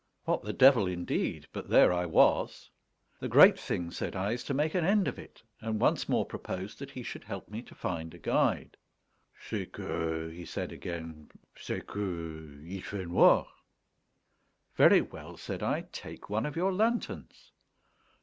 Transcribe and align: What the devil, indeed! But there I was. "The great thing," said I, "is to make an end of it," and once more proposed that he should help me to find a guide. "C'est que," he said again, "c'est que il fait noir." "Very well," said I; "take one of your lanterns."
What 0.25 0.41
the 0.41 0.51
devil, 0.51 0.87
indeed! 0.87 1.45
But 1.53 1.69
there 1.69 1.93
I 1.93 2.07
was. 2.07 2.71
"The 3.19 3.27
great 3.27 3.59
thing," 3.59 3.91
said 3.91 4.15
I, 4.15 4.31
"is 4.31 4.43
to 4.45 4.53
make 4.55 4.73
an 4.73 4.83
end 4.83 5.07
of 5.07 5.19
it," 5.19 5.43
and 5.59 5.79
once 5.79 6.09
more 6.09 6.25
proposed 6.25 6.79
that 6.79 6.89
he 6.89 7.03
should 7.03 7.23
help 7.23 7.49
me 7.49 7.61
to 7.61 7.75
find 7.75 8.11
a 8.15 8.17
guide. 8.17 8.77
"C'est 9.47 9.67
que," 9.71 10.27
he 10.29 10.43
said 10.43 10.71
again, 10.71 11.29
"c'est 11.55 11.85
que 11.85 12.61
il 12.65 12.81
fait 12.81 13.07
noir." 13.09 13.45
"Very 14.75 15.01
well," 15.01 15.37
said 15.37 15.61
I; 15.61 15.81
"take 15.91 16.31
one 16.31 16.47
of 16.47 16.55
your 16.55 16.73
lanterns." 16.73 17.51